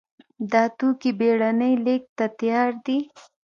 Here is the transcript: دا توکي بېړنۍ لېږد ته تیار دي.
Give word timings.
دا 0.51 0.63
توکي 0.77 1.11
بېړنۍ 1.19 1.73
لېږد 1.85 2.11
ته 2.17 2.25
تیار 2.39 2.71
دي. 2.85 2.97